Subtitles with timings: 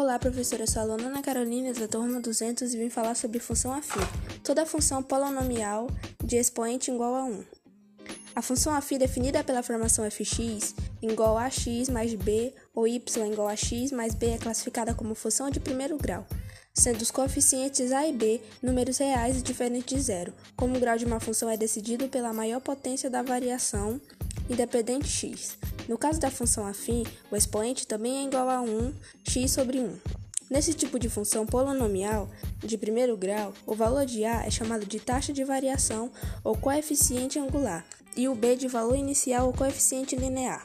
[0.00, 0.64] Olá, professora.
[0.64, 3.98] Sou a aluna Ana Carolina da turma 200 e vim falar sobre função afim.
[4.44, 5.88] Toda função polinomial
[6.22, 7.44] de expoente igual a 1.
[8.36, 13.48] A função afim definida pela formação fx igual a x mais b ou y igual
[13.48, 16.24] a x mais b é classificada como função de primeiro grau,
[16.72, 20.96] sendo os coeficientes a e b números reais e diferentes de zero, como o grau
[20.96, 24.00] de uma função é decidido pela maior potência da variação
[24.48, 25.58] independente x.
[25.88, 28.92] No caso da função afim, o expoente também é igual a 1
[29.24, 29.96] x sobre 1.
[30.50, 32.28] Nesse tipo de função polinomial
[32.58, 36.10] de primeiro grau, o valor de a é chamado de taxa de variação
[36.44, 40.64] ou coeficiente angular, e o b de valor inicial ou coeficiente linear.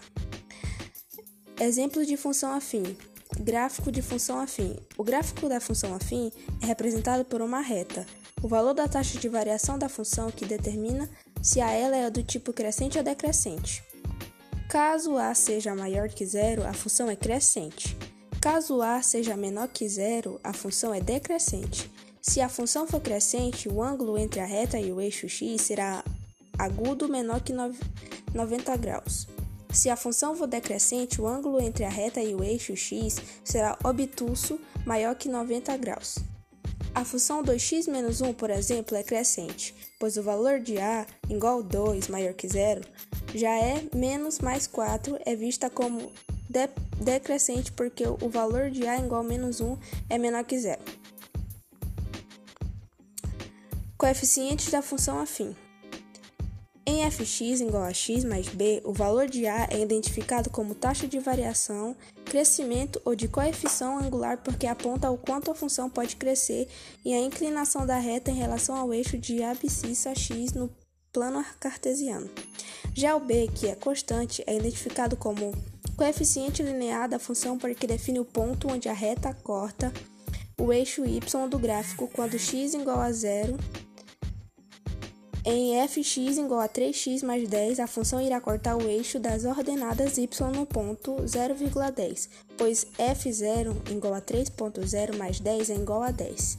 [1.60, 2.98] Exemplos de função afim:
[3.40, 4.76] gráfico de função afim.
[4.98, 8.06] O gráfico da função afim é representado por uma reta.
[8.42, 11.10] O valor da taxa de variação da função que determina
[11.42, 13.84] se a ela é do tipo crescente ou decrescente.
[14.74, 17.96] Caso A seja maior que zero, a função é crescente.
[18.42, 21.92] Caso A seja menor que zero, a função é decrescente.
[22.20, 26.04] Se a função for crescente, o ângulo entre a reta e o eixo x será
[26.58, 29.28] agudo menor que 90 graus.
[29.72, 33.78] Se a função for decrescente, o ângulo entre a reta e o eixo x será
[33.84, 36.18] obtuso maior que 90 graus.
[36.96, 41.60] A função 2x menos 1, por exemplo, é crescente, pois o valor de a igual
[41.60, 42.82] a 2 maior que zero
[43.34, 46.12] já é menos mais 4 é vista como
[46.50, 46.70] de
[47.04, 49.78] decrescente porque o valor de a igual a menos 1
[50.10, 50.82] é menor que zero.
[53.98, 55.56] Coeficientes da função afim.
[56.86, 61.08] Em fx igual a x mais b, o valor de a é identificado como taxa
[61.08, 61.96] de variação,
[62.26, 66.68] crescimento ou de coeficiente angular porque aponta o quanto a função pode crescer
[67.06, 70.70] e a inclinação da reta em relação ao eixo de abscissa x no
[71.14, 72.30] plano cartesiano.
[72.94, 75.52] Já o b, que é constante, é identificado como
[75.96, 79.92] coeficiente linear da função porque define o ponto onde a reta corta
[80.60, 83.58] o eixo y do gráfico quando x igual a zero.
[85.46, 90.18] Em fx igual a 3x mais 10, a função irá cortar o eixo das ordenadas
[90.18, 96.58] y no ponto 0,10, pois f0 igual a 3.0 mais 10 é igual a 10.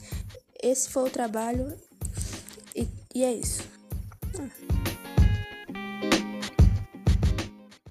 [0.62, 1.72] Esse foi o trabalho
[2.76, 3.62] e, e é isso.
[4.38, 4.73] 嗯。